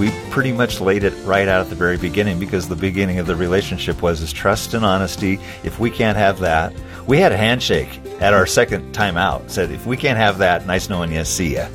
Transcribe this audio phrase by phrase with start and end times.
[0.00, 3.26] we pretty much laid it right out at the very beginning because the beginning of
[3.26, 5.38] the relationship was is trust and honesty.
[5.62, 6.72] If we can't have that,
[7.06, 9.50] we had a handshake at our second time out.
[9.50, 11.22] Said if we can't have that, nice knowing you.
[11.26, 11.68] See ya.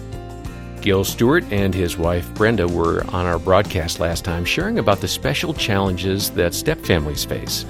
[0.81, 5.07] Gil Stewart and his wife Brenda were on our broadcast last time sharing about the
[5.07, 7.63] special challenges that stepfamilies face.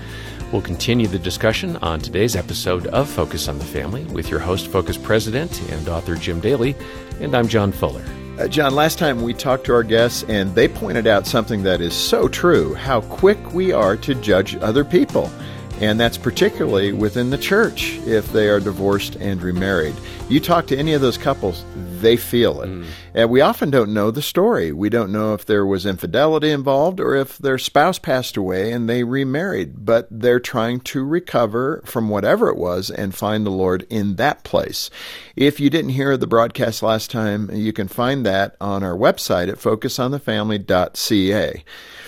[0.54, 4.68] We'll continue the discussion on today's episode of Focus on the Family with your host,
[4.68, 6.78] Focus President and author Jim Daly,
[7.20, 8.06] and I'm John Fuller.
[8.38, 11.80] Uh, John, last time we talked to our guests, and they pointed out something that
[11.80, 15.32] is so true how quick we are to judge other people.
[15.82, 19.96] And that's particularly within the church if they are divorced and remarried.
[20.30, 21.64] You talk to any of those couples,
[22.00, 22.70] they feel it.
[22.70, 22.86] Mm.
[23.14, 24.72] And we often don't know the story.
[24.72, 28.90] We don't know if there was infidelity involved or if their spouse passed away and
[28.90, 33.86] they remarried, but they're trying to recover from whatever it was and find the Lord
[33.90, 34.90] in that place.
[35.36, 39.50] If you didn't hear the broadcast last time, you can find that on our website
[39.50, 41.64] at focusonthefamily.ca.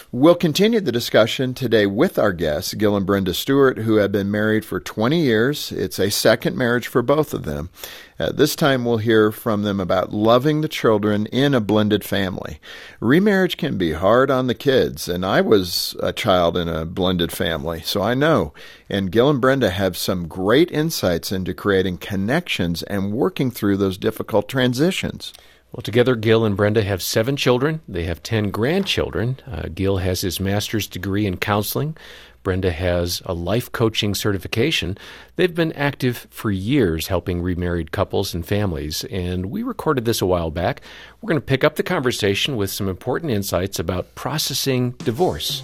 [0.10, 4.32] We'll continue the discussion today with our guests, Gil and Brenda Stewart, who have been
[4.32, 5.70] married for 20 years.
[5.74, 7.70] It's a second marriage for both of them.
[8.18, 12.62] Uh, this time we'll hear from them about loving the children in a blended family.
[13.02, 17.34] Remarriage can be hard on the kids, and I was a child in a blended
[17.34, 18.54] family, so I know.
[18.88, 23.98] And Gil and Brenda have some great insights into creating connections and working through those
[23.98, 25.34] difficult transitions.
[25.72, 27.82] Well, together, Gil and Brenda have seven children.
[27.88, 29.38] They have 10 grandchildren.
[29.46, 31.98] Uh, Gil has his master's degree in counseling.
[32.42, 34.98] Brenda has a life coaching certification.
[35.36, 40.26] They've been active for years helping remarried couples and families, and we recorded this a
[40.26, 40.80] while back.
[41.20, 45.62] We're going to pick up the conversation with some important insights about processing divorce.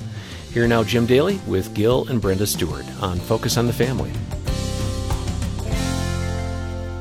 [0.51, 4.11] Here now, Jim Daly with Gil and Brenda Stewart on Focus on the Family.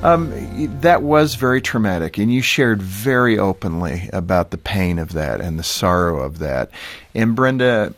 [0.02, 5.40] Um, that was very traumatic, and you shared very openly about the pain of that
[5.40, 6.70] and the sorrow of that.
[7.14, 7.94] And Brenda,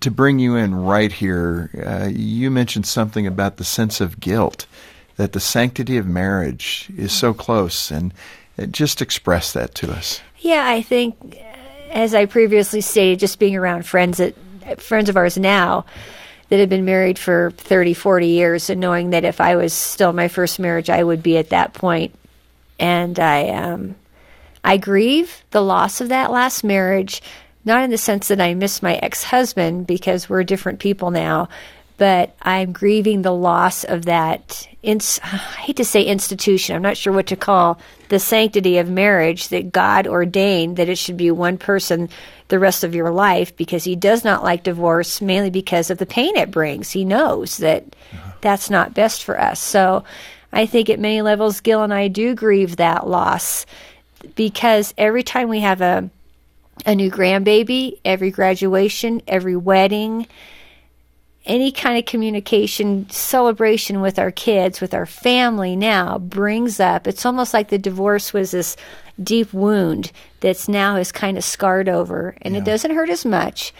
[0.00, 4.66] to bring you in right here, uh, you mentioned something about the sense of guilt,
[5.16, 8.12] that the sanctity of marriage is so close, and
[8.70, 10.20] just express that to us.
[10.38, 11.38] Yeah, I think,
[11.90, 14.34] as I previously stated, just being around friends that
[14.78, 15.84] friends of ours now
[16.48, 20.12] that had been married for 30, 40 years, and knowing that if I was still
[20.12, 22.14] my first marriage, I would be at that point.
[22.78, 23.96] And I, um,
[24.62, 27.22] I grieve the loss of that last marriage,
[27.64, 31.48] not in the sense that I miss my ex husband because we're different people now,
[31.96, 34.68] but I'm grieving the loss of that.
[34.82, 36.76] Ins- I hate to say institution.
[36.76, 40.98] I'm not sure what to call the sanctity of marriage that God ordained that it
[40.98, 42.08] should be one person
[42.48, 46.06] the rest of your life because He does not like divorce mainly because of the
[46.06, 46.90] pain it brings.
[46.90, 48.32] He knows that uh-huh.
[48.40, 49.58] that's not best for us.
[49.58, 50.04] So
[50.52, 53.66] I think at many levels, Gil and I do grieve that loss
[54.34, 56.10] because every time we have a
[56.84, 60.26] a new grandbaby, every graduation, every wedding,
[61.46, 67.24] any kind of communication, celebration with our kids, with our family now brings up, it's
[67.24, 68.76] almost like the divorce was this
[69.22, 72.60] deep wound that's now is kind of scarred over and yeah.
[72.60, 73.72] it doesn't hurt as much,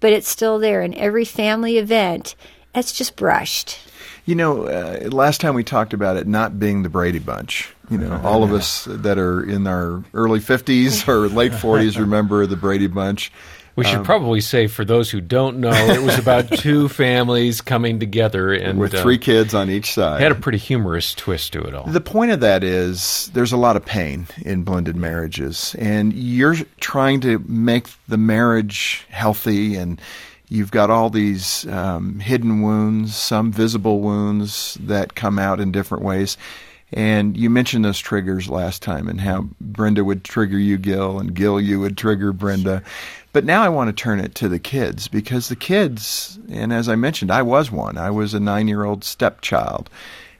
[0.00, 0.82] but it's still there.
[0.82, 2.34] In every family event,
[2.74, 3.78] it's just brushed.
[4.24, 7.74] You know, uh, last time we talked about it not being the Brady Bunch.
[7.90, 12.46] You know, all of us that are in our early 50s or late 40s remember
[12.46, 13.32] the Brady Bunch.
[13.74, 17.60] We should um, probably say, for those who don't know, it was about two families
[17.60, 20.20] coming together and with three uh, kids on each side.
[20.20, 21.86] Had a pretty humorous twist to it all.
[21.86, 26.56] The point of that is there's a lot of pain in blended marriages, and you're
[26.80, 30.00] trying to make the marriage healthy, and
[30.48, 36.04] you've got all these um, hidden wounds, some visible wounds that come out in different
[36.04, 36.36] ways.
[36.92, 41.34] And you mentioned those triggers last time and how Brenda would trigger you, Gil, and
[41.34, 42.82] Gil, you would trigger Brenda.
[43.32, 46.88] But now I want to turn it to the kids because the kids, and as
[46.88, 47.96] I mentioned, I was one.
[47.96, 49.88] I was a nine year old stepchild.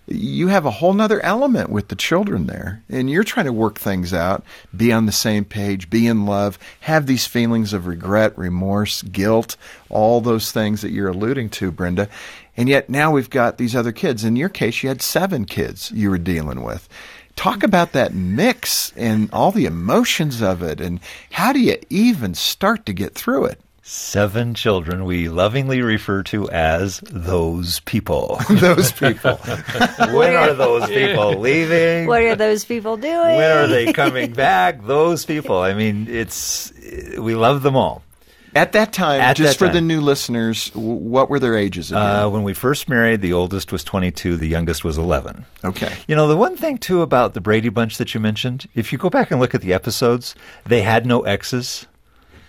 [0.07, 3.79] You have a whole nother element with the children there, and you're trying to work
[3.79, 4.45] things out,
[4.77, 9.57] be on the same page, be in love, have these feelings of regret, remorse, guilt,
[9.89, 12.09] all those things that you're alluding to, Brenda.
[12.57, 14.25] And yet now we've got these other kids.
[14.25, 16.89] In your case, you had seven kids you were dealing with.
[17.35, 21.01] Talk about that mix and all the emotions of it, and
[21.31, 23.59] how do you even start to get through it?
[23.85, 28.39] Seven children we lovingly refer to as those people.
[28.49, 29.37] Those people.
[30.13, 32.07] when are those people leaving?
[32.07, 33.37] What are those people doing?
[33.37, 34.83] when are they coming back?
[34.87, 35.59] Those people.
[35.59, 36.73] I mean, it's
[37.19, 38.05] we love them all.
[38.55, 41.93] At that time, At just that for the new listeners, w- what were their ages?
[41.93, 45.47] Uh, when we first married, the oldest was 22, the youngest was 11.
[45.65, 45.93] okay.
[46.07, 48.99] You know, the one thing too about the Brady Bunch that you mentioned, if you
[48.99, 50.35] go back and look at the episodes,
[50.67, 51.87] they had no exes.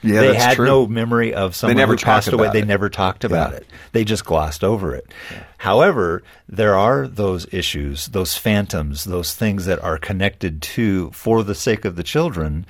[0.06, 0.66] Yeah, they had true.
[0.66, 2.50] no memory of someone never who passed away.
[2.52, 2.68] They it.
[2.68, 3.58] never talked about Yeah.
[3.60, 3.68] it.
[3.94, 5.06] They just glossed over it.
[5.60, 11.56] However, there are those issues, those phantoms, those things that are connected to, for the
[11.56, 12.66] sake of the children,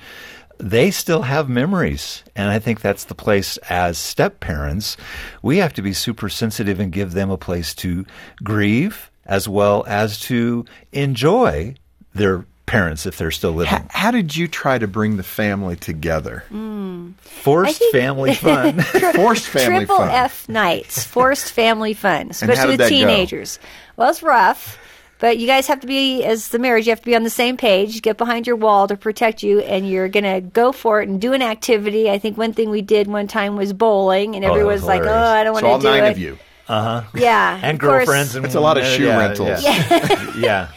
[0.58, 2.22] they still have memories.
[2.36, 4.96] And I think that's the place as step parents,
[5.42, 8.04] we have to be super sensitive and give them a place to
[8.42, 11.74] grieve as well as to enjoy
[12.14, 13.74] their parents if they're still living.
[13.74, 16.44] H- how did you try to bring the family together?
[16.48, 17.10] Hmm.
[17.20, 18.80] Forced think- family fun.
[19.14, 20.10] Forced family Triple fun.
[20.10, 22.96] F nights, forced family fun, especially with that go?
[22.96, 23.58] teenagers.
[23.96, 24.78] Well, it's rough,
[25.24, 27.30] but you guys have to be, as the marriage, you have to be on the
[27.30, 31.00] same page, get behind your wall to protect you, and you're going to go for
[31.00, 32.10] it and do an activity.
[32.10, 34.86] I think one thing we did one time was bowling, and Oh, that everyone's was
[34.86, 35.10] like, oh.
[35.14, 36.10] I don't want So all to do nine it.
[36.10, 36.38] of you.
[36.68, 37.08] Uh huh.
[37.14, 37.58] Yeah.
[37.62, 38.04] and of course.
[38.04, 38.34] girlfriends.
[38.34, 39.64] And That's a lot of shoe yeah, rentals.
[39.64, 40.34] Yeah.
[40.38, 40.68] yeah.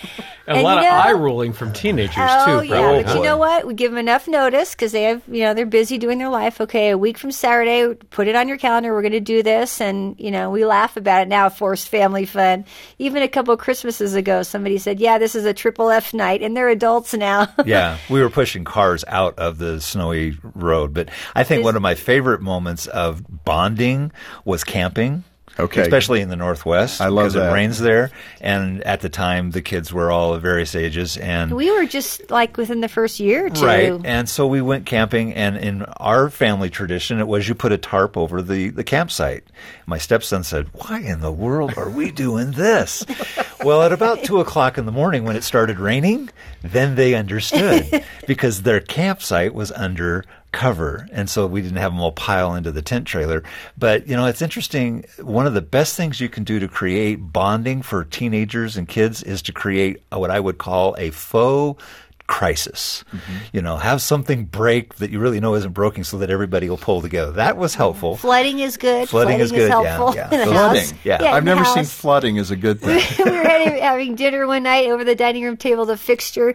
[0.47, 2.21] And a lot you of eye rolling from teenagers too.
[2.23, 2.67] Oh too.
[2.67, 3.17] yeah, probably, but huh?
[3.17, 3.67] you know what?
[3.67, 6.61] We give them enough notice because they have, you know, they're busy doing their life.
[6.61, 8.93] Okay, a week from Saturday, put it on your calendar.
[8.93, 11.49] We're going to do this, and you know, we laugh about it now.
[11.49, 12.63] Forced family fun.
[12.97, 16.41] Even a couple of Christmases ago, somebody said, "Yeah, this is a triple F night,"
[16.41, 17.53] and they're adults now.
[17.65, 20.93] yeah, we were pushing cars out of the snowy road.
[20.93, 24.13] But I think one of my favorite moments of bonding
[24.45, 25.25] was camping.
[25.59, 25.81] Okay.
[25.81, 27.01] Especially in the Northwest.
[27.01, 27.49] I love because that.
[27.49, 28.11] it rains there.
[28.41, 31.17] And at the time, the kids were all of various ages.
[31.17, 33.65] And we were just like within the first year or two.
[33.65, 34.01] Right.
[34.05, 37.77] And so we went camping, and in our family tradition, it was you put a
[37.77, 39.43] tarp over the, the campsite.
[39.85, 43.05] My stepson said, Why in the world are we doing this?
[43.63, 46.29] well, at about two o'clock in the morning, when it started raining,
[46.61, 51.07] then they understood because their campsite was under cover.
[51.11, 53.43] And so we didn't have them all pile into the tent trailer.
[53.77, 55.05] But, you know, it's interesting.
[55.21, 59.23] One of the best things you can do to create bonding for teenagers and kids
[59.23, 61.83] is to create what I would call a faux
[62.27, 63.05] crisis.
[63.13, 63.33] Mm-hmm.
[63.53, 66.77] You know, have something break that you really know isn't broken so that everybody will
[66.77, 67.31] pull together.
[67.33, 68.17] That was helpful.
[68.17, 69.07] Flooding is good.
[69.09, 70.15] Flooding is good, yeah, helpful.
[70.15, 70.29] yeah.
[70.33, 70.81] in the Flooding.
[70.81, 70.93] house.
[71.05, 71.19] Yeah.
[71.21, 73.01] in I've the never seen flooding as a good thing.
[73.23, 75.85] we were having, having dinner one night over the dining room table.
[75.85, 76.53] The fixture,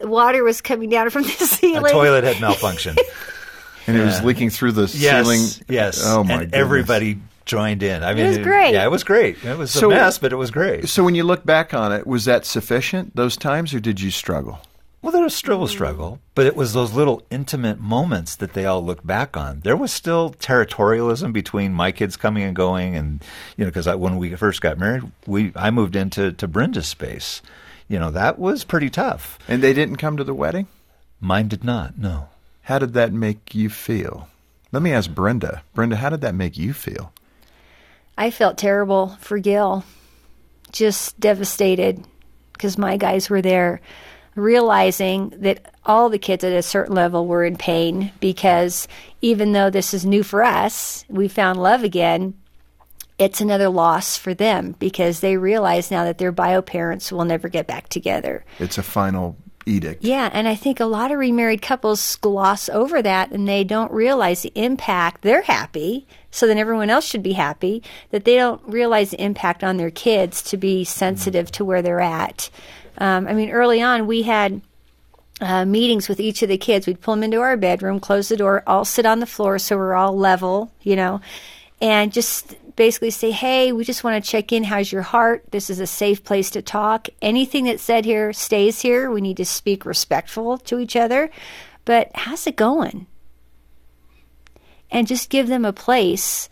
[0.00, 1.82] water was coming down from the ceiling.
[1.82, 2.98] The toilet had malfunctioned.
[3.86, 5.26] and it was leaking through the yes.
[5.26, 5.64] ceiling.
[5.68, 6.02] Yes.
[6.04, 6.58] Oh my And goodness.
[6.60, 8.02] everybody joined in.
[8.04, 8.72] I mean, it was great.
[8.74, 9.42] Yeah, it was great.
[9.44, 10.88] It was So- a mess, but it was great.
[10.88, 14.10] So when you look back on it, was that sufficient those times, or did you
[14.10, 14.60] struggle?
[15.00, 18.66] Well, there was still a struggle, but it was those little intimate moments that they
[18.66, 19.60] all look back on.
[19.60, 23.22] There was still territorialism between my kids coming and going, and
[23.56, 27.42] you know, because when we first got married, we I moved into to Brenda's space.
[27.88, 29.38] You know, that was pretty tough.
[29.48, 30.66] And they didn't come to the wedding.
[31.20, 31.98] Mine did not.
[31.98, 32.28] No.
[32.62, 34.28] How did that make you feel?
[34.70, 35.62] Let me ask Brenda.
[35.74, 37.12] Brenda, how did that make you feel?
[38.18, 39.84] I felt terrible for Gil,
[40.70, 42.04] just devastated
[42.52, 43.80] because my guys were there,
[44.34, 48.86] realizing that all the kids at a certain level were in pain because
[49.22, 52.34] even though this is new for us, we found love again.
[53.18, 57.48] It's another loss for them because they realize now that their bio parents will never
[57.48, 58.44] get back together.
[58.58, 60.04] It's a final edict.
[60.04, 63.92] Yeah, and I think a lot of remarried couples gloss over that and they don't
[63.92, 65.22] realize the impact.
[65.22, 69.62] They're happy, so then everyone else should be happy, that they don't realize the impact
[69.62, 72.50] on their kids to be sensitive to where they're at.
[72.98, 74.60] Um, I mean, early on, we had
[75.40, 76.86] uh, meetings with each of the kids.
[76.86, 79.76] We'd pull them into our bedroom, close the door, all sit on the floor so
[79.76, 81.20] we're all level, you know,
[81.80, 84.62] and just basically say, hey, we just want to check in.
[84.62, 85.44] How's your heart?
[85.50, 87.08] This is a safe place to talk.
[87.20, 89.10] Anything that's said here stays here.
[89.10, 91.28] We need to speak respectful to each other.
[91.84, 93.06] But how's it going?
[94.90, 96.48] And just give them a place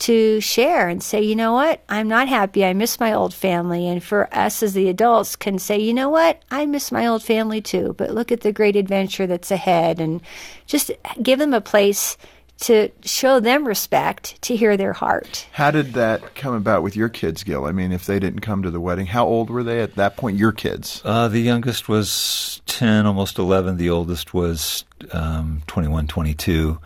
[0.00, 2.64] to share and say, you know what, I'm not happy.
[2.64, 3.88] I miss my old family.
[3.88, 7.22] And for us as the adults, can say, you know what, I miss my old
[7.22, 7.94] family too.
[7.96, 10.20] But look at the great adventure that's ahead, and
[10.66, 10.90] just
[11.22, 12.16] give them a place
[12.60, 15.46] to show them respect, to hear their heart.
[15.52, 17.64] How did that come about with your kids, Gil?
[17.64, 20.16] I mean, if they didn't come to the wedding, how old were they at that
[20.16, 20.36] point?
[20.38, 21.00] Your kids?
[21.04, 23.76] Uh, the youngest was 10, almost 11.
[23.76, 26.78] The oldest was um, 21, 22.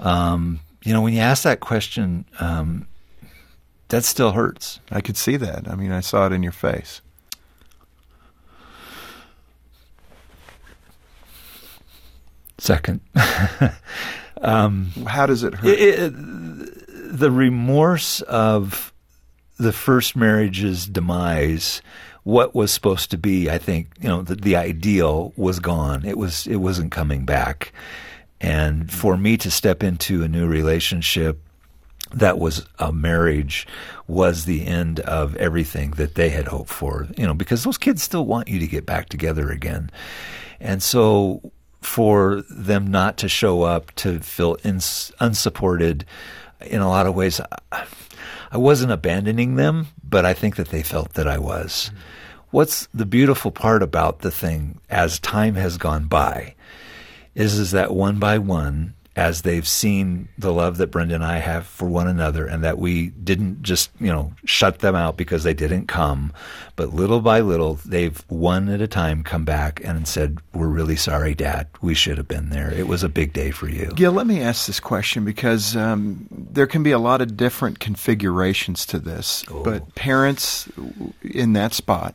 [0.00, 2.86] Um, you know, when you ask that question, um,
[3.88, 4.80] that still hurts.
[4.90, 5.68] I could see that.
[5.68, 7.00] I mean, I saw it in your face.
[12.58, 13.00] Second.
[14.40, 15.68] um, How does it hurt?
[15.68, 16.12] It, it,
[17.18, 18.92] the remorse of
[19.58, 21.80] the first marriage's demise
[22.24, 26.04] what was supposed to be, I think, you know, the, the ideal was gone.
[26.04, 27.72] It was it wasn't coming back.
[28.40, 31.40] And for me to step into a new relationship
[32.12, 33.66] that was a marriage
[34.06, 38.02] was the end of everything that they had hoped for, you know, because those kids
[38.02, 39.90] still want you to get back together again.
[40.60, 46.04] And so for them not to show up, to feel ins- unsupported
[46.60, 47.40] in a lot of ways,
[47.72, 51.90] I wasn't abandoning them, but I think that they felt that I was.
[51.90, 52.00] Mm-hmm
[52.50, 56.54] what's the beautiful part about the thing as time has gone by
[57.34, 61.38] is is that one by one as they've seen the love that Brenda and I
[61.38, 65.42] have for one another and that we didn't just, you know, shut them out because
[65.42, 66.34] they didn't come,
[66.76, 70.96] but little by little they've one at a time come back and said, "We're really
[70.96, 71.66] sorry, dad.
[71.80, 72.70] We should have been there.
[72.72, 76.26] It was a big day for you." Gil, let me ask this question because um,
[76.30, 79.62] there can be a lot of different configurations to this, oh.
[79.64, 80.68] but parents
[81.22, 82.14] in that spot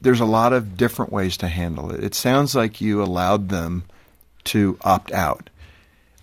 [0.00, 2.02] there's a lot of different ways to handle it.
[2.02, 3.84] It sounds like you allowed them
[4.44, 5.48] to opt out.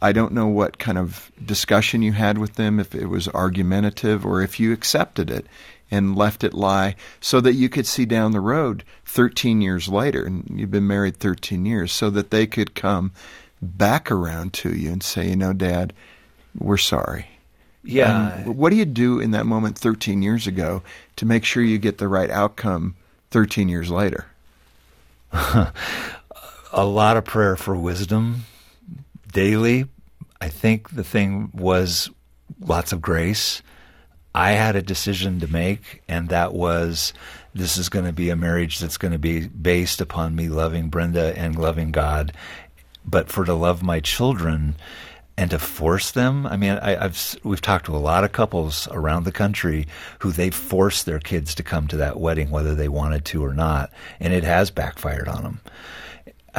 [0.01, 4.25] I don't know what kind of discussion you had with them, if it was argumentative
[4.25, 5.45] or if you accepted it
[5.91, 10.23] and left it lie so that you could see down the road 13 years later,
[10.23, 13.11] and you've been married 13 years, so that they could come
[13.61, 15.93] back around to you and say, you know, Dad,
[16.57, 17.27] we're sorry.
[17.83, 18.43] Yeah.
[18.43, 20.83] what do you do in that moment 13 years ago
[21.15, 22.95] to make sure you get the right outcome
[23.31, 24.27] 13 years later?
[25.31, 25.71] a
[26.73, 28.45] lot of prayer for wisdom
[29.31, 29.85] daily.
[30.41, 32.09] I think the thing was
[32.59, 33.61] lots of grace.
[34.33, 37.13] I had a decision to make, and that was
[37.53, 40.89] this is going to be a marriage that's going to be based upon me loving
[40.89, 42.31] Brenda and loving God.
[43.05, 44.75] But for to love my children,
[45.39, 46.45] and to force them.
[46.45, 49.87] I mean, I, have we've talked to a lot of couples around the country
[50.19, 53.53] who they forced their kids to come to that wedding, whether they wanted to or
[53.53, 55.61] not, and it has backfired on them.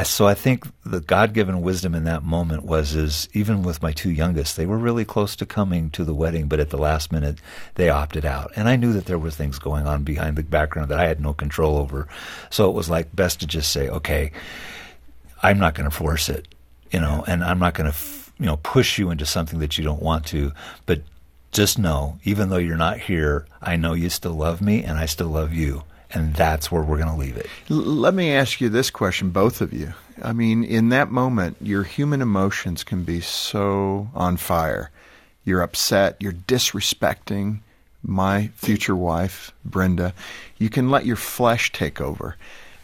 [0.08, 4.10] So I think the God-given wisdom in that moment was is even with my two
[4.10, 7.38] youngest, they were really close to coming to the wedding, but at the last minute
[7.74, 8.52] they opted out.
[8.56, 11.20] And I knew that there were things going on behind the background that I had
[11.20, 12.08] no control over.
[12.50, 14.32] So it was like best to just say, okay,
[15.42, 16.46] I'm not going to force it,
[16.90, 17.96] you know, and I'm not going to
[18.40, 20.52] you know push you into something that you don't want to
[20.86, 21.02] but
[21.52, 25.06] just know even though you're not here i know you still love me and i
[25.06, 27.46] still love you and that's where we're going to leave it.
[27.68, 29.94] Let me ask you this question both of you.
[30.22, 34.90] I mean in that moment your human emotions can be so on fire.
[35.44, 37.60] You're upset you're disrespecting
[38.02, 40.14] my future wife brenda.
[40.58, 42.36] You can let your flesh take over.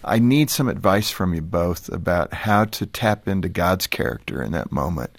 [0.04, 4.52] I need some advice from you both about how to tap into God's character in
[4.52, 5.10] that moment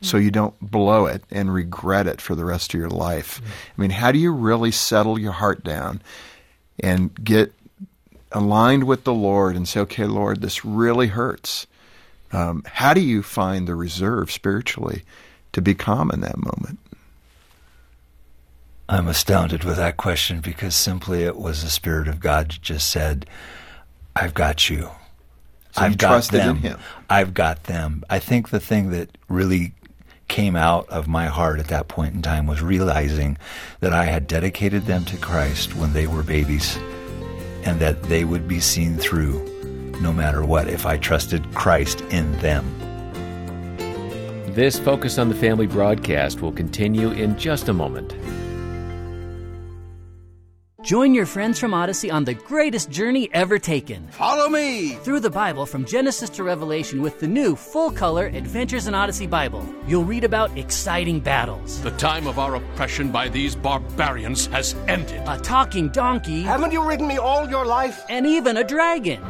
[0.00, 3.40] so you don't blow it and regret it for the rest of your life.
[3.40, 3.50] Mm-hmm.
[3.50, 6.02] I mean, how do you really settle your heart down
[6.80, 7.52] and get
[8.32, 11.66] aligned with the Lord and say, okay, Lord, this really hurts?
[12.32, 15.02] Um, how do you find the reserve spiritually
[15.52, 16.78] to be calm in that moment?
[18.88, 23.26] I'm astounded with that question because simply it was the Spirit of God just said,
[24.14, 24.90] I've got you.
[25.72, 26.78] So I've got them.
[27.10, 28.04] I've got them.
[28.08, 29.72] I think the thing that really
[30.28, 33.38] came out of my heart at that point in time was realizing
[33.80, 36.78] that I had dedicated them to Christ when they were babies
[37.66, 39.44] and that they would be seen through
[40.00, 42.64] no matter what if I trusted Christ in them.
[44.54, 48.14] This Focus on the Family broadcast will continue in just a moment.
[50.86, 54.06] Join your friends from Odyssey on the greatest journey ever taken.
[54.12, 54.90] Follow me!
[54.90, 59.26] Through the Bible from Genesis to Revelation with the new full color Adventures in Odyssey
[59.26, 59.66] Bible.
[59.88, 61.82] You'll read about exciting battles.
[61.82, 65.20] The time of our oppression by these barbarians has ended.
[65.26, 66.42] A talking donkey.
[66.42, 68.04] Haven't you ridden me all your life?
[68.08, 69.20] And even a dragon.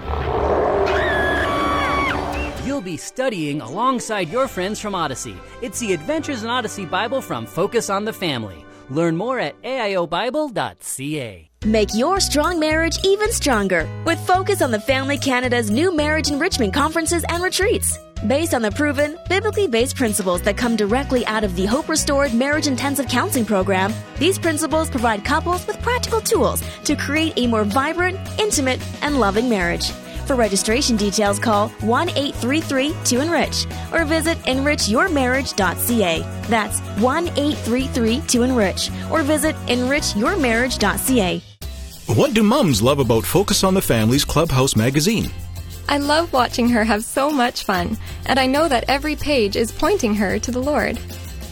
[2.67, 5.39] You'll be studying alongside your friends from Odyssey.
[5.63, 8.66] It's the Adventures in Odyssey Bible from Focus on the Family.
[8.91, 11.49] Learn more at aiobible.ca.
[11.65, 16.73] Make your strong marriage even stronger with Focus on the Family Canada's new marriage enrichment
[16.73, 17.99] conferences and retreats.
[18.27, 22.33] Based on the proven, biblically based principles that come directly out of the Hope Restored
[22.33, 27.65] Marriage Intensive Counseling Program, these principles provide couples with practical tools to create a more
[27.65, 29.91] vibrant, intimate, and loving marriage.
[30.27, 36.21] For registration details, call 1 833 to Enrich or visit enrichyourmarriage.ca.
[36.49, 41.43] That's 1 833 to Enrich or visit enrichyourmarriage.ca.
[42.15, 45.31] What do mums love about Focus on the Family's Clubhouse magazine?
[45.89, 49.71] I love watching her have so much fun, and I know that every page is
[49.71, 50.99] pointing her to the Lord.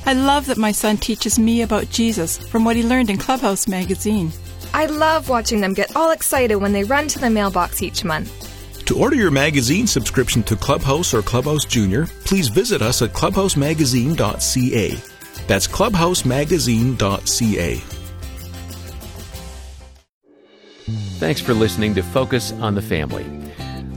[0.07, 3.69] I love that my son teaches me about Jesus from what he learned in Clubhouse
[3.69, 4.33] magazine.
[4.73, 8.54] I love watching them get all excited when they run to the mailbox each month.
[8.87, 15.03] To order your magazine subscription to Clubhouse or Clubhouse Junior, please visit us at clubhousemagazine.ca.
[15.47, 17.83] That's clubhousemagazine.ca.
[21.19, 23.25] Thanks for listening to Focus on the Family.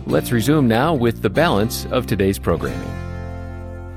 [0.05, 2.93] Let's resume now with the balance of today's programming.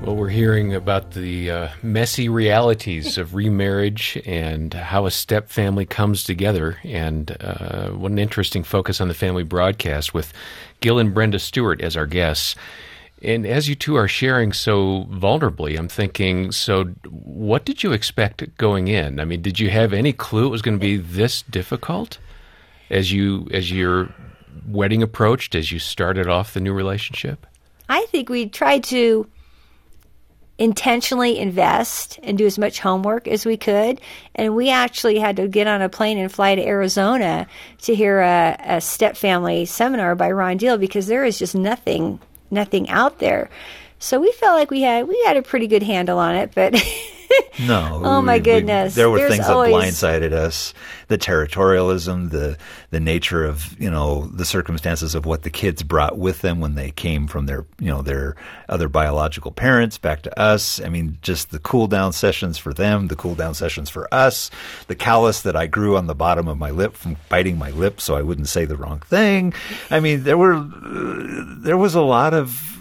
[0.01, 5.85] Well, we're hearing about the uh, messy realities of remarriage and how a step family
[5.85, 6.79] comes together.
[6.83, 10.33] And uh, what an interesting focus on the family broadcast with
[10.81, 12.55] Gil and Brenda Stewart as our guests.
[13.23, 18.57] And as you two are sharing so vulnerably, I'm thinking, so what did you expect
[18.57, 19.19] going in?
[19.19, 22.17] I mean, did you have any clue it was going to be this difficult
[22.89, 24.09] as you as your
[24.67, 27.45] wedding approached, as you started off the new relationship?
[27.87, 29.27] I think we tried to
[30.61, 33.99] intentionally invest and do as much homework as we could.
[34.35, 37.47] And we actually had to get on a plane and fly to Arizona
[37.81, 42.19] to hear a, a step family seminar by Ron Deal because there is just nothing,
[42.51, 43.49] nothing out there.
[43.97, 46.75] So we felt like we had we had a pretty good handle on it, but
[47.67, 48.01] No.
[48.03, 48.95] Oh, my we- we- goodness.
[48.95, 50.73] there were There's things always- that blindsided us.
[51.09, 52.57] The territorialism, the
[52.91, 56.75] the nature of you know the circumstances of what the kids brought with them when
[56.75, 58.35] they came from their you know their
[58.69, 60.79] other biological parents back to us.
[60.81, 64.49] I mean, just the cool down sessions for them, the cool down sessions for us,
[64.87, 67.99] the callus that I grew on the bottom of my lip from biting my lip
[68.01, 69.53] so I wouldn't say the wrong thing.
[69.91, 72.79] I mean, there were there was a lot of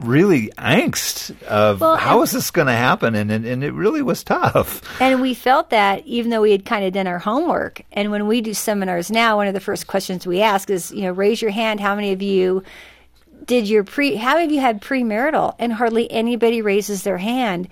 [0.00, 3.72] really angst of Well, how and- is this going to happen and, and and it
[3.72, 7.18] really was tough And we felt that even though we had kind of done our
[7.18, 7.82] homework.
[7.92, 11.02] And when we do seminars now, one of the first questions we ask is, you
[11.02, 11.80] know, raise your hand.
[11.80, 12.62] How many of you
[13.46, 15.54] did your pre, how have you had premarital?
[15.58, 17.68] And hardly anybody raises their hand.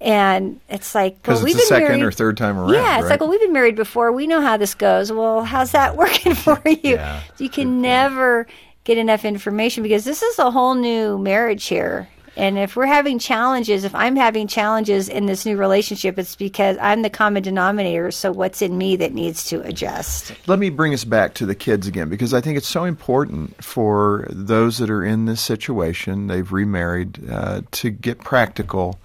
[0.00, 2.02] And it's like, Because well, we've the been second married.
[2.04, 2.74] or third time around.
[2.74, 3.10] yeah, it's right?
[3.12, 4.12] like, well, we've been married before.
[4.12, 5.10] We know how this goes.
[5.10, 6.78] Well, how's that working for you?
[6.96, 8.46] Yeah, you can never
[8.86, 12.08] get enough information because this is a whole new marriage here.
[12.36, 16.76] And if we're having challenges, if I'm having challenges in this new relationship, it's because
[16.80, 18.10] I'm the common denominator.
[18.10, 20.32] So what's in me that needs to adjust?
[20.46, 23.64] Let me bring us back to the kids again because I think it's so important
[23.64, 29.00] for those that are in this situation, they've remarried, uh, to get practical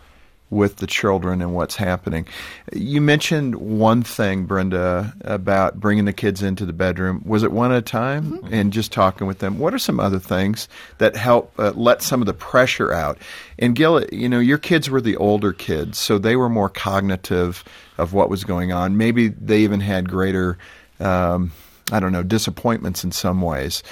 [0.51, 2.27] with the children and what's happening.
[2.73, 7.23] You mentioned one thing, Brenda, about bringing the kids into the bedroom.
[7.25, 9.57] Was it one at a time and just talking with them?
[9.57, 10.67] What are some other things
[10.99, 13.17] that help uh, let some of the pressure out?
[13.57, 17.63] And Gil, you know, your kids were the older kids, so they were more cognitive
[17.97, 18.97] of what was going on.
[18.97, 20.57] Maybe they even had greater,
[20.99, 21.53] um,
[21.93, 23.83] I don't know, disappointments in some ways.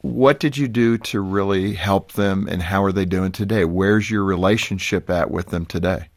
[0.00, 3.64] What did you do to really help them, and how are they doing today?
[3.64, 6.08] Where's your relationship at with them today?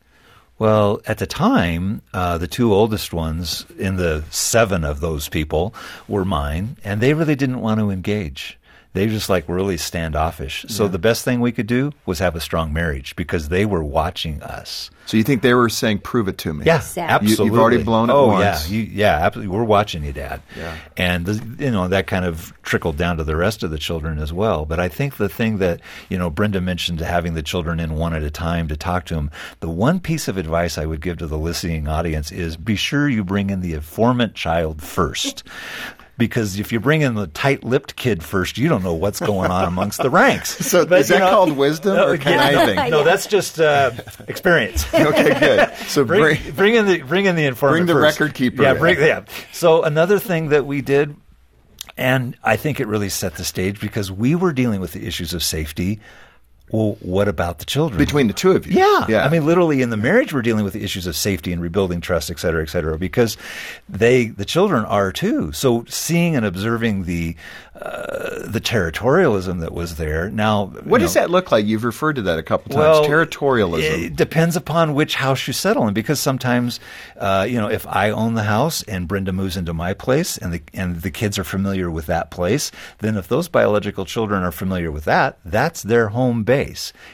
[0.60, 5.74] Well, at the time, uh, the two oldest ones in the seven of those people
[6.08, 8.60] were mine, and they really didn't want to engage.
[8.94, 10.66] They just like really standoffish.
[10.68, 10.90] So Yeah.
[10.90, 14.44] the best thing we could do was have a strong marriage because they were watching
[14.44, 14.90] us.
[15.06, 16.66] So you think they were saying, "Prove it to me"?
[16.66, 17.02] Yeah, Exactly.
[17.30, 17.46] absolutely.
[17.46, 18.70] You, have already blown it oh, once.
[18.70, 19.56] yeah, you, yeah, absolutely.
[19.56, 20.42] We're watching you, Dad.
[20.58, 20.76] Yeah.
[20.98, 24.20] and the, you know that kind of trickled down to the rest of the children
[24.20, 24.66] as well.
[24.66, 27.96] But I think the thing that you know Brenda mentioned to having the children in
[27.96, 29.32] one at a time to talk to them.
[29.62, 33.08] The one piece of advice I would give to the listening audience is be sure
[33.10, 35.44] you bring in the informant child first.
[36.22, 39.66] Because if you bring in the tight-lipped kid first, you don't know what's going on
[39.66, 40.56] amongst the ranks.
[40.68, 42.22] So But, is that know- called wisdom No, or yeah.
[42.22, 42.92] conniving?
[42.92, 43.90] No, that's just uh,
[44.28, 44.86] experience.
[44.94, 45.74] okay, good.
[45.88, 47.78] So bring, bring, bring in the bring in the informant.
[47.78, 48.20] Bring the first.
[48.20, 48.78] record keeper Yeah, in.
[48.78, 49.26] bring yeah.
[49.52, 51.16] So another thing that we did,
[51.98, 55.34] and I think it really set the stage because we were dealing with the issues
[55.34, 56.00] of safety.
[56.72, 57.98] Well, what about the children?
[57.98, 58.80] between the two of you.
[58.80, 59.06] Yeah.
[59.08, 59.26] yeah.
[59.26, 62.02] I mean, literally in the marriage, we're dealing with the issues of safety and rebuilding
[62.02, 63.38] trust, et cetera, et cetera, because
[63.90, 65.52] they, the children are too.
[65.52, 67.36] So seeing and observing the,
[67.76, 70.30] uh, the territorialism that was there.
[70.30, 71.66] Now, what does know, that look like?
[71.66, 72.80] You've referred to that a couple times.
[72.80, 74.06] Well, Territorialism.
[74.06, 76.80] It depends upon which house you settle in, because sometimes,
[77.18, 80.54] uh, you know, if I own the house and Brenda moves into my place, and
[80.54, 84.52] the and the kids are familiar with that place, then if those biological children are
[84.52, 86.61] familiar with that, that's their home base.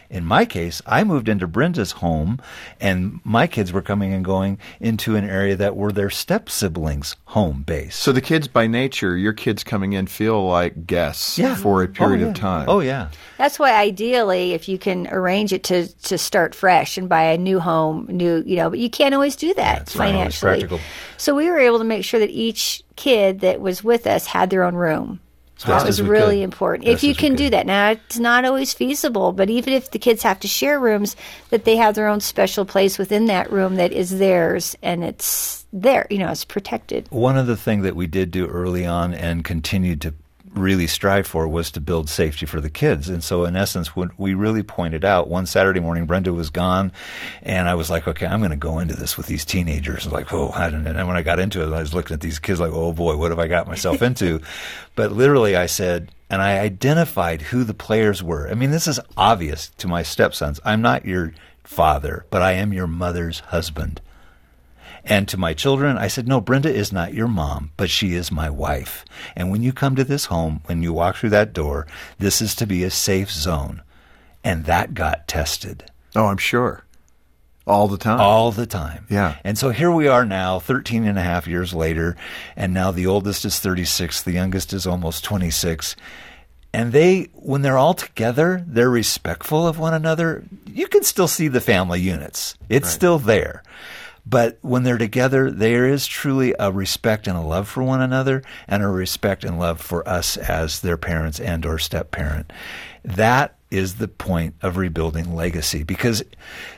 [0.10, 2.40] In my case, I moved into Brenda's home,
[2.80, 7.16] and my kids were coming and going into an area that were their step siblings'
[7.26, 7.96] home base.
[7.96, 11.56] so the kids, by nature, your kids coming in feel like guests Yeah.
[11.56, 12.30] for a period Oh, yeah.
[12.30, 12.70] of time.
[12.70, 13.10] Oh yeah.
[13.38, 17.38] That's why ideally, if you can arrange it to, to start fresh and buy a
[17.38, 20.52] new home, new, you know, but you can't always do that it's not always financially.
[20.60, 20.80] practical.
[21.18, 24.50] So we were able to make sure that each kid that was with us had
[24.50, 25.20] their own room.
[25.66, 26.44] That was really could.
[26.44, 26.86] important.
[26.86, 27.38] Best if you can could.
[27.38, 27.66] do that.
[27.66, 31.16] Now, it's not always feasible, but even if the kids have to share rooms,
[31.50, 35.66] that they have their own special place within that room that is theirs and it's
[35.74, 37.08] there, you know, it's protected.
[37.10, 40.14] One of the things that we did do early on and continued to
[40.54, 43.10] really strive for was to build safety for the kids.
[43.10, 46.92] And so, in essence, when we really pointed out one Saturday morning, Brenda was gone,
[47.44, 50.08] and I was like, okay, I'm going to go into this with these teenagers.
[50.08, 50.92] Like, oh, I don't know.
[50.92, 53.18] And when I got into it, I was looking at these kids like, oh boy,
[53.18, 54.42] what have I got myself into?
[54.96, 58.50] but literally, I said, and I identified who the players were.
[58.50, 60.60] I mean, this is obvious to my stepsons.
[60.66, 61.34] I'm not your
[61.64, 64.02] father, but I am your mother's husband.
[65.10, 68.32] And to my children, I said, No, Brenda is not your mom, but she is
[68.32, 69.06] my wife.
[69.36, 71.88] And when you come to this home, when you walk through that door,
[72.20, 73.82] this is to be a safe zone.
[74.44, 75.90] And that got tested.
[76.16, 76.84] Oh, I'm sure.
[77.66, 78.20] All the time.
[78.20, 79.06] All the time.
[79.10, 79.38] Yeah.
[79.44, 82.16] And so here we are now, 13 and a half years later,
[82.56, 85.96] and now the oldest is 36, the youngest is almost 26.
[86.74, 90.44] And they, when they're all together, they're respectful of one another.
[90.66, 93.64] You can still see the family units, it's still there.
[94.30, 98.44] But when they're together, there is truly a respect and a love for one another
[98.68, 102.52] and a respect and love for us as their parents and or step parent.
[103.06, 106.24] That is the point of rebuilding legacy because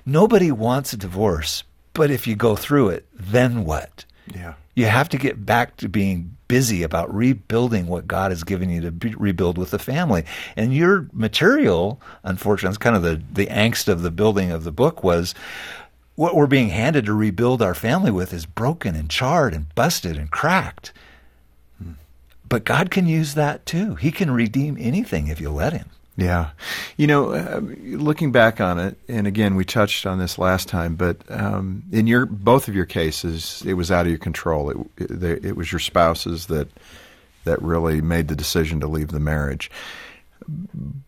[0.05, 4.05] nobody wants a divorce, but if you go through it, then what?
[4.33, 4.53] Yeah.
[4.75, 8.81] You have to get back to being busy about rebuilding what God has given you
[8.81, 10.25] to be, rebuild with the family.
[10.55, 14.71] And your material, unfortunately, it's kind of the, the angst of the building of the
[14.71, 15.33] book was
[16.19, 20.17] what we're being handed to rebuild our family with is broken and charred and busted
[20.17, 20.91] and cracked.
[22.49, 23.95] But God can use that too.
[23.95, 25.89] He can redeem anything if you let Him.
[26.17, 26.49] Yeah.
[26.97, 30.95] You know, uh, looking back on it, and again, we touched on this last time,
[30.95, 34.89] but um, in your both of your cases, it was out of your control.
[34.97, 36.67] It, it, it was your spouses that
[37.45, 39.71] that really made the decision to leave the marriage.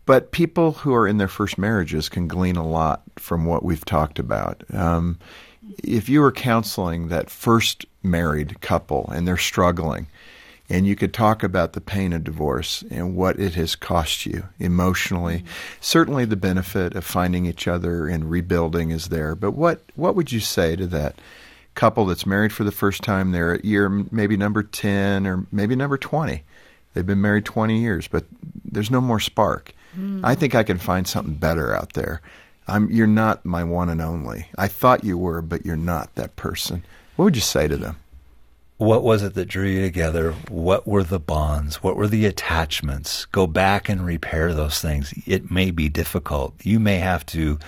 [0.06, 3.86] But people who are in their first marriages can glean a lot from what we've
[3.86, 4.64] talked about.
[4.74, 5.20] Um,
[5.84, 10.08] if you were counseling that first married couple and they're struggling,
[10.72, 14.46] and you could talk about the pain of divorce and what it has cost you
[14.58, 15.44] emotionally.
[15.82, 19.36] Certainly, the benefit of finding each other and rebuilding is there.
[19.36, 21.20] But what what would you say to that
[21.76, 23.32] couple that's married for the first time?
[23.32, 26.44] They're at year maybe number ten or maybe number twenty.
[26.94, 28.26] They've been married twenty years, but
[28.66, 29.74] there's no more spark.
[29.96, 30.24] Hmm.
[30.24, 32.22] I think I can find something better out there.
[32.68, 34.48] I'm you're not my one and only.
[34.58, 36.84] I thought you were, but you're not that person.
[37.16, 37.98] What would you say to them?
[38.78, 40.32] What was it that drew you together?
[40.50, 41.84] What were the bonds?
[41.84, 43.26] What were the attachments?
[43.26, 45.14] Go back and repair those things.
[45.28, 46.56] It may be difficult.
[46.64, 47.60] You may have to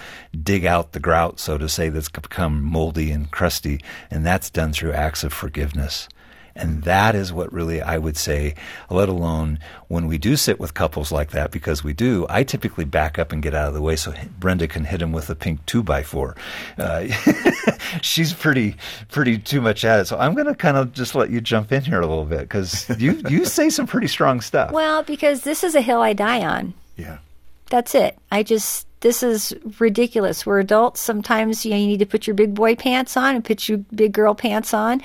[0.41, 4.73] dig out the grout, so to say, that's become moldy and crusty, and that's done
[4.73, 6.09] through acts of forgiveness.
[6.55, 8.55] And that is what really I would say,
[8.89, 12.85] let alone when we do sit with couples like that, because we do, I typically
[12.85, 15.35] back up and get out of the way so Brenda can hit him with a
[15.35, 16.35] pink two by four.
[16.77, 17.07] Uh,
[18.01, 18.75] she's pretty,
[19.09, 20.05] pretty too much at it.
[20.05, 22.41] So I'm going to kind of just let you jump in here a little bit
[22.41, 24.71] because you, you say some pretty strong stuff.
[24.71, 26.73] Well, because this is a hill I die on.
[26.97, 27.17] Yeah.
[27.69, 28.17] That's it.
[28.31, 30.45] I just this is ridiculous.
[30.45, 31.01] We're adults.
[31.01, 33.79] Sometimes you, know, you need to put your big boy pants on and put your
[33.93, 35.01] big girl pants on.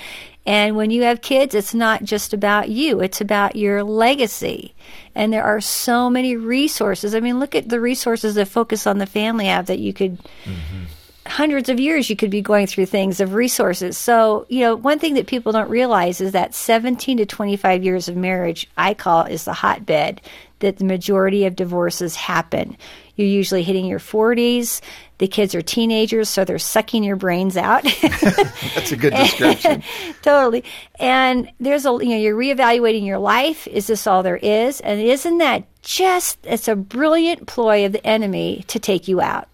[0.47, 4.73] And when you have kids, it's not just about you, it's about your legacy.
[5.17, 7.13] And there are so many resources.
[7.13, 10.19] I mean, look at the resources that Focus on the Family have that you could.
[10.45, 10.85] Mm-hmm.
[11.27, 13.99] Hundreds of years you could be going through things of resources.
[13.99, 18.09] So, you know, one thing that people don't realize is that 17 to 25 years
[18.09, 20.23] of marriage, I call is the hotbed
[20.61, 22.77] that the majority of divorces happen.
[23.17, 24.81] You're usually hitting your 40s.
[25.19, 27.83] The kids are teenagers, so they're sucking your brains out.
[28.03, 29.83] That's a good description.
[30.23, 30.63] totally.
[31.01, 33.67] And there's a you know you're reevaluating your life.
[33.67, 34.81] Is this all there is?
[34.81, 39.49] And isn't that just it's a brilliant ploy of the enemy to take you out.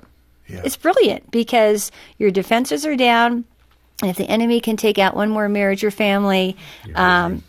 [0.46, 0.60] Yeah.
[0.64, 3.44] It's brilliant because your defenses are down.
[4.02, 6.56] And if the enemy can take out one more marriage or family,
[6.94, 7.42] um,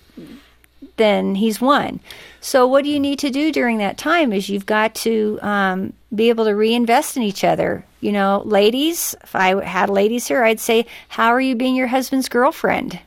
[0.98, 2.00] then he's won.
[2.42, 4.32] So, what do you need to do during that time?
[4.32, 7.86] Is you've got to um, be able to reinvest in each other.
[8.02, 11.88] You know, ladies, if I had ladies here, I'd say, How are you being your
[11.88, 13.00] husband's girlfriend?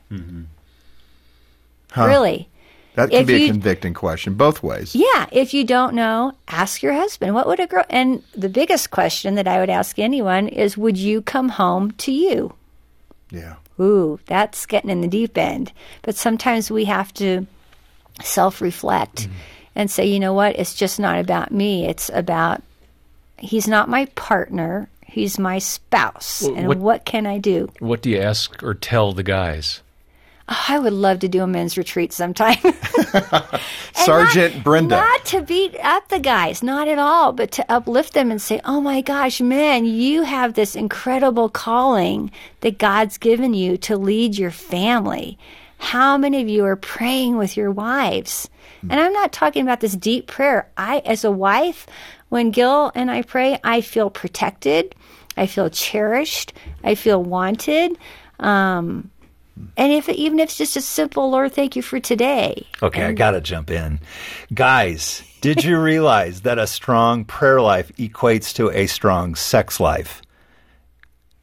[1.91, 2.05] Huh.
[2.05, 2.49] Really?
[2.95, 4.93] That can If be a convicting question both ways.
[4.93, 7.33] Yeah, if you don't know, ask your husband.
[7.33, 7.85] What would a girl?
[7.89, 12.11] And the biggest question that I would ask anyone is, would you come home to
[12.11, 12.53] you?
[13.31, 13.55] Yeah.
[13.79, 15.71] Ooh, that's getting in the deep end.
[16.01, 17.47] But sometimes we have to
[18.23, 19.27] self-reflect
[19.75, 20.57] and say, you know what?
[20.57, 21.87] It's just not about me.
[21.87, 22.61] It's about
[23.37, 24.89] he's not my partner.
[25.05, 26.43] He's my spouse.
[26.43, 27.69] Well, and what- what can I do?
[27.79, 29.81] What do you ask or tell the guys?
[30.51, 32.57] Oh, I would love to do a men's retreat sometime.
[33.93, 34.95] Sergeant not, Brenda.
[34.95, 38.59] Not to beat up the guys, not at all, but to uplift them and say,
[38.65, 44.37] oh my gosh, man, you have this incredible calling that God's given you to lead
[44.37, 45.37] your family.
[45.79, 48.49] How many of you are praying with your wives?
[48.83, 50.69] And I'm not talking about this deep prayer.
[50.77, 51.87] I, as a wife,
[52.29, 54.95] when Gil and I pray, I feel protected.
[55.35, 56.53] I feel cherished.
[56.83, 57.97] I feel wanted.
[58.39, 59.09] Um,
[59.75, 62.65] and if even if it's just a simple Lord, thank you for today.
[62.81, 63.99] Okay, and, I got to jump in.
[64.53, 70.21] Guys, did you realize that a strong prayer life equates to a strong sex life?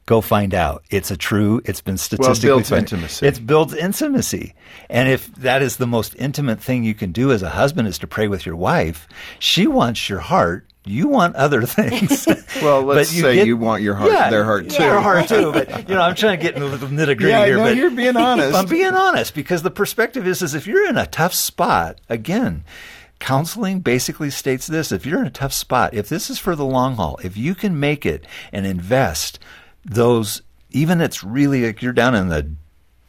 [0.07, 0.85] Go find out.
[0.89, 1.61] It's a true.
[1.65, 3.27] It's been statistically well, it builds intimacy.
[3.27, 4.55] It builds intimacy,
[4.89, 7.97] and if that is the most intimate thing you can do as a husband is
[7.99, 9.05] to pray with your wife,
[9.37, 10.65] she wants your heart.
[10.85, 12.25] You want other things.
[12.61, 14.77] well, let's you say get, you want your heart, yeah, their heart too.
[14.77, 15.51] Their heart too.
[15.51, 17.57] But you know, I'm trying to get into the nitty gritty yeah, here.
[17.57, 18.57] No, but you're being honest.
[18.57, 22.63] I'm being honest because the perspective is, is if you're in a tough spot, again,
[23.19, 26.63] counseling basically states this: if you're in a tough spot, if this is for the
[26.63, 29.37] long haul, if you can make it and invest
[29.89, 32.51] those, even it's really like you're down in the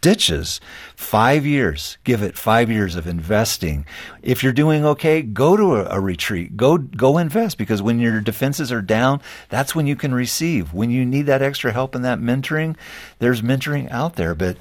[0.00, 0.60] ditches.
[0.96, 1.98] Five years.
[2.04, 3.84] Give it five years of investing.
[4.22, 6.56] If you're doing okay, go to a, a, retreat.
[6.56, 10.72] Go go invest because when your defenses are down, that's when you can receive.
[10.72, 12.76] When you need that extra help and that mentoring,
[13.18, 14.34] there's mentoring out there.
[14.34, 14.56] But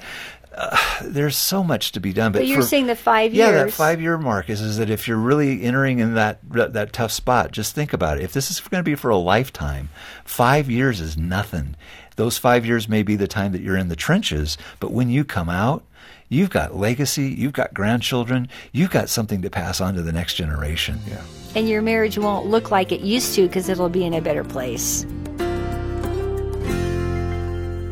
[0.53, 2.31] uh, there's so much to be done.
[2.31, 3.49] But, but you're for, saying the five years.
[3.49, 6.93] yeah, that five year mark is, is that if you're really entering in that that
[6.93, 8.23] tough spot, just think about it.
[8.23, 9.89] If this is going to be for a lifetime,
[10.25, 11.75] five years is nothing.
[12.17, 15.23] Those five years may be the time that you're in the trenches, but when you
[15.23, 15.83] come out,
[16.29, 20.33] you've got legacy, you've got grandchildren, you've got something to pass on to the next
[20.33, 20.99] generation.
[21.07, 21.21] Yeah.
[21.55, 24.43] And your marriage won't look like it used to because it'll be in a better
[24.43, 25.05] place.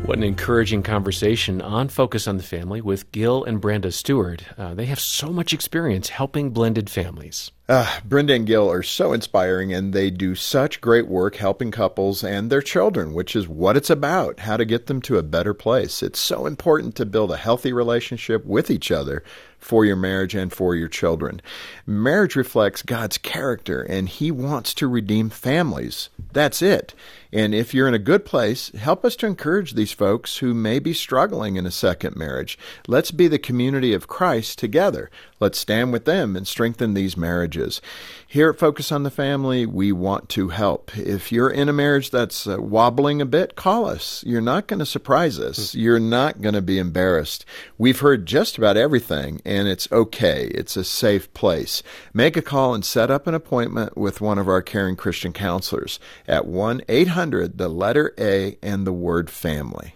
[0.06, 4.44] What an encouraging conversation on Focus on the Family with Gil and Brenda Stewart.
[4.56, 7.50] Uh, they have so much experience helping blended families.
[7.68, 12.22] Uh, Brenda and Gil are so inspiring, and they do such great work helping couples
[12.22, 15.52] and their children, which is what it's about how to get them to a better
[15.52, 16.04] place.
[16.04, 19.24] It's so important to build a healthy relationship with each other
[19.58, 21.40] for your marriage and for your children.
[21.86, 26.08] Marriage reflects God's character, and He wants to redeem families.
[26.32, 26.94] That's it.
[27.32, 30.78] And if you're in a good place, help us to encourage these folks who may
[30.78, 32.58] be struggling in a second marriage.
[32.86, 35.10] Let's be the community of Christ together.
[35.40, 37.82] Let's stand with them and strengthen these marriages.
[38.28, 40.98] Here at Focus on the Family, we want to help.
[40.98, 44.24] If you're in a marriage that's uh, wobbling a bit, call us.
[44.26, 45.76] You're not going to surprise us.
[45.76, 47.44] You're not going to be embarrassed.
[47.78, 50.46] We've heard just about everything, and it's okay.
[50.48, 51.84] It's a safe place.
[52.12, 56.00] Make a call and set up an appointment with one of our caring Christian counselors
[56.26, 59.95] at 1 800 the letter A and the word family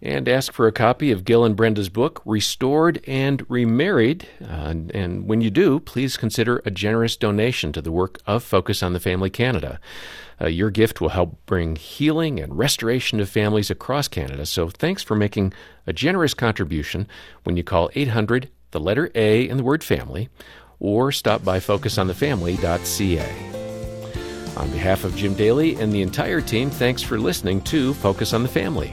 [0.00, 4.28] and ask for a copy of Gil and Brenda's book, Restored and Remarried.
[4.40, 8.44] Uh, and, and, when you do, please consider a generous donation to the work of
[8.44, 9.80] Focus on the Family Canada.
[10.40, 14.46] Uh, your gift will help bring healing and restoration to families across Canada.
[14.46, 15.52] So thanks for making
[15.86, 17.08] a generous contribution
[17.42, 20.28] when you call 800, the letter A and the word family,
[20.78, 23.54] or stop by focusonthefamily.ca.
[24.56, 28.42] On behalf of Jim Daly and the entire team, thanks for listening to Focus on
[28.42, 28.92] the Family.